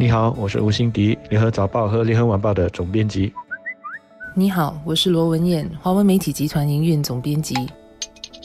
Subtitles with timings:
[0.00, 3.32] 你好，我是吴欣迪，联合早报和联合晚报的总编辑。
[4.32, 7.56] 你好，我是罗文燕，华文媒体集团营运总编辑。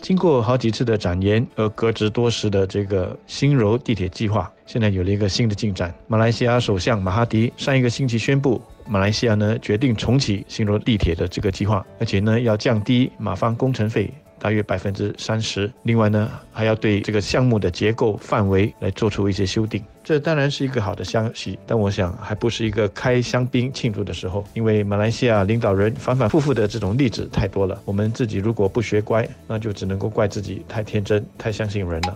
[0.02, 5.94] 经过好几次的展言而搁置多时的这个新柔地铁计划，现在有了一个新的进展。
[6.08, 14.12] 马来西亚首相马哈迪上一个星期宣布，马来西亚呢决定重启新柔地铁的这个计划，而且呢要降低马方工程费。
[14.40, 15.72] 大约百分之三十。
[15.84, 19.82] 另外呢，还要对这个项目的结构范围来做出一些修订。
[20.04, 27.82] 这当然是一个好的消息，但我想还不是一个开香槟庆祝的时候，因为马来西亚领导人反反复复的这种例子太多了。
[27.86, 32.14] 我们自己如果不学乖，那就只能够怪自己太天真、太相信人了。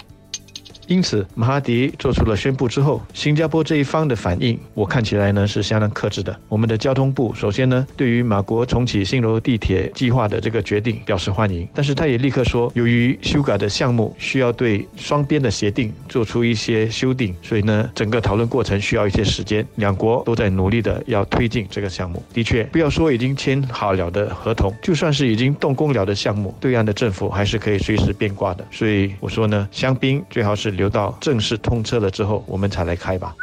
[0.87, 6.33] 因此，马哈迪做出了宣布之后，新加坡这一方的反应，我看起来呢是相当克制的。
[6.47, 19.65] 我们的交通部首先呢，对于马国重启新罗地铁计划的这个决定表示欢迎，但是他也立刻说，由于修改的项目需要对双边的协定做出一些修订，所以呢，整个讨论过程需要一些时间。
[19.75, 22.23] 两国都在努力的要推进这个项目。
[22.33, 28.65] 的确，不要说已经签好了的合同，就算是已经动工了的项目，对岸的政府还是可以随时变卦的。
[28.71, 30.76] 所以我说呢，香槟最好是。
[30.77, 33.35] 留到正式通车了之后，我们才来开吧。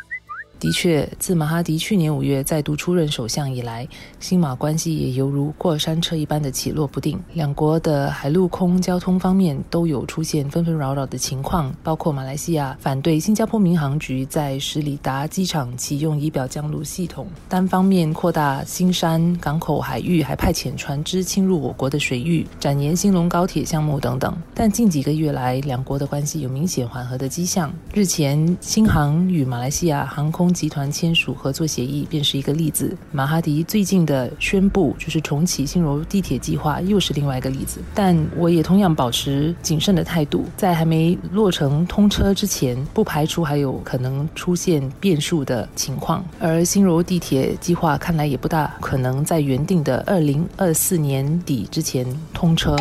[0.64, 3.86] 的确，自马哈迪去年五月再度出任首相以来，
[4.18, 7.20] 新马关系也犹如过山车一般的起落不定。
[7.34, 24.34] 两国的海陆空交通方面都有出现纷纷扰扰的情况，包括马来西亚反对新加坡民航局在十里达机场启用仪表降落系统，单方面扩大新山港口海域，还派遣船只侵入我国的水域，展延兴隆高铁项目等等。
[24.54, 27.70] 但近几个月来，两国的关系有明显缓和的迹象。
[27.92, 32.96] 日前，新航与马来西亚航空集团签署合作协议便是一个例子。
[33.10, 37.80] 马哈迪最近的宣布就是重启新柔地铁计划，又是另外一个例子。
[37.92, 46.24] 但我也同样保持谨慎的态度，在还没落成通车之前，不排除还有可能出现变数的情况。
[46.38, 52.76] 而新柔地铁计划看来也不大可能在原定的二零二四年底之前通车。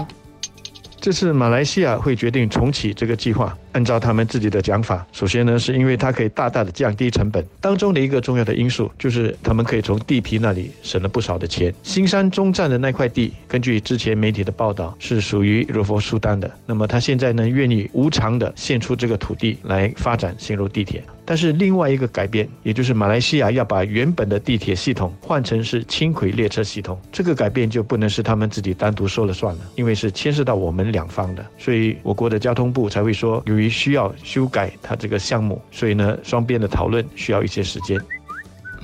[1.00, 3.58] 这次马来西亚会决定重启这个计划。
[3.74, 7.46] 按照他们自己的讲法，首先呢，是因为它可以大大的降低成本。
[7.60, 11.74] 当中的一个重要的因素就是，他们可以从地皮那里省了不少的钱。
[11.84, 16.50] 新山中站的那块地，根据之前媒体的报道，是属于柔佛苏丹的。
[16.66, 21.04] 那么他现在呢，愿意无偿的献出这个土地来发展新柔地铁。
[21.26, 31.46] 但是另外一个改变，也就是马来西亚要把原本的地铁系统换成是轻轨列车系统，这个改变就不能是他们自己单独说了算了，因为是牵涉到我们两方的。
[31.58, 38.00] 所以我国的交通部才会说，由于需要修改它这个项目，所以呢，双边的讨论需要一些时间。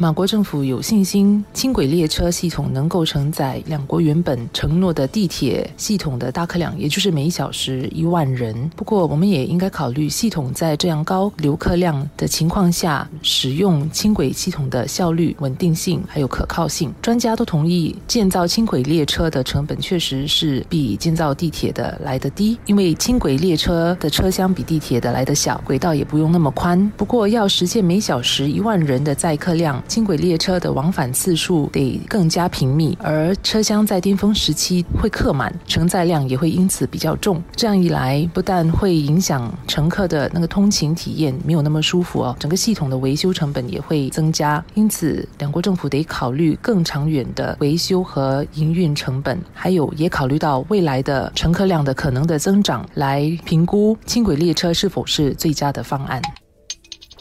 [0.02, 8.72] 马国政府有信心轻轨列车系统能够承载两国原本承诺的地铁系统的大客量，也就是每小时一万人。
[8.78, 16.94] 不过，我们也应该考虑系统在这样高流客量的情况下，使用轻轨系统的效率、稳定性还有可靠性。
[17.02, 26.90] 专家都同意，建造轻轨列车的成本确实是比建造地铁的来得低，因为轻轨列车的车厢比地铁的来得小，轨道也不用那么宽。
[26.96, 29.84] 不过，要实现每小时一万人的载客量。
[29.90, 37.42] 轻轨列车的往返次数得更加频密，而车厢在巅峰时期会客满，承载量也会因此比较重。
[37.56, 44.64] 这样一来，不但会影响乘客的那个通勤体验，没有那么舒服哦，整个系统的维修成本也会增加。
[44.76, 56.22] 因此，两国政府得考虑更长远的维修和营运成本，还有也考虑到未来的乘客量的可能的增长，来评估轻轨列车是否是最佳的方案。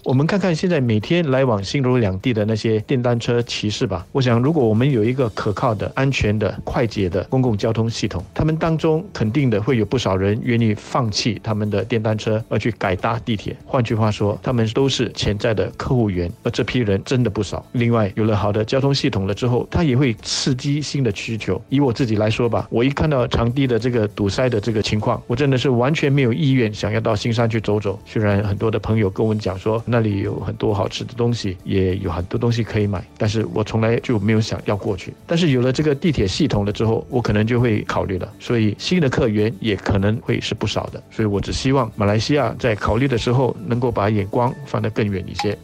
[0.09, 4.07] 我们看看现在每天来往新罗两地的那些电单车骑士吧。
[4.11, 13.55] 我想，如果我们有一个可靠的、安全的、快捷的公共交通系统，他们当中肯定的会有不少人愿意放弃他们的电单车，而去改搭地铁。
[13.67, 17.63] 换句话说，他们都是潜在的客户源，而这批人真的不少。
[17.73, 21.61] 另外，有了好的交通系统了之后，它也会刺激新的需求。
[21.69, 28.01] 以我自己来说吧，我一看到长堤的这个堵塞的这个情况，我真的是完全没有意愿想要到新山去走走。
[28.07, 29.98] 虽然很多的朋友跟我们讲说，那。
[29.99, 35.13] 那里有很多好吃的东西，也有很多东西可以买，但是我从来就没有想要过去。
[35.27, 38.33] 但是有了这个地铁系统了之后，我可能就会考虑了。
[38.39, 41.03] 所以新的客源也可能会是不少的。
[41.11, 45.59] 所以我只希望马来西亚在考虑的时候，能够把眼光放得更远一些。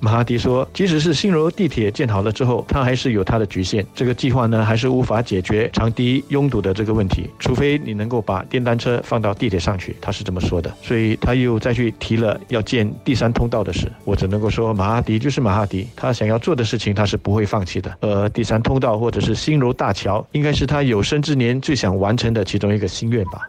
[0.00, 3.86] 马哈迪说：“即使是新柔地铁建好了之后，它还是有它的局限。
[3.94, 10.74] 这个计划呢，还是无法解决长堤拥堵的这个问题，除非你能够把电单车放到地铁上去。”他是这么说的。
[10.82, 13.92] 所以他又再去提了要建第三通道的事。
[14.04, 17.94] 我只能够说，马哈迪就是马哈迪，他想要做的事情他是不会放弃的。
[18.00, 23.42] 而第三通道或者是新柔大桥，应该是他有生之年最想完成的其中一个心愿吧。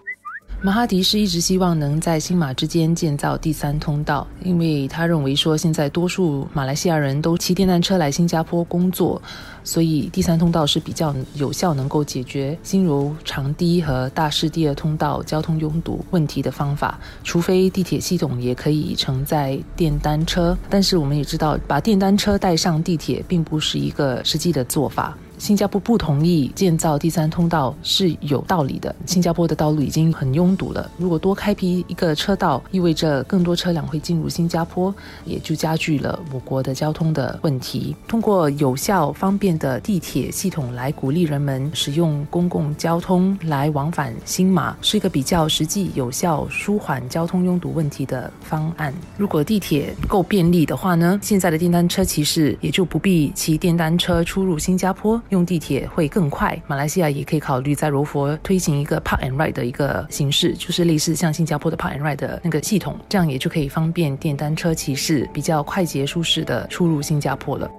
[0.64, 9.20] 马哈迪是一直希望能在新马之间建造第三通道，因为他认为说现在多数马来西亚人都骑电单车来新加坡工作，
[9.64, 17.00] 所以第三通道是比较有效能够解决新柔长堤和大市第二通道交通拥堵问题的方法。
[17.24, 25.18] 除非地铁系统也可以承载电单车，但是我们也知道，把电单车带上地铁并不是一个实际的做法。
[25.42, 28.96] 新加坡不同意建造第三通道是有道理的。
[29.08, 34.94] 新加坡的道路已经很拥堵了，如果多开辟一个车道，意味着更多车辆会进入新加坡，
[35.26, 37.96] 也就加剧了我国的交通的问题。
[38.08, 48.94] 通过有效方便的地铁系统来鼓励人们使用公共交通来往返新马，是一个比较实际、有效舒缓交通拥堵问题的方案。
[49.18, 55.20] 如果地铁够便利的话呢，现在的电单车骑士也就不必骑电单车出入新加坡。
[55.32, 67.70] 用地铁会更快，马来西亚也可以考虑在柔佛推行一个 Park and Ride 的一个形式，就是类似像新加坡的 Park and Ride 的那个系统，这样也就可以方便电单车骑士比较快捷舒适的出入新加坡了。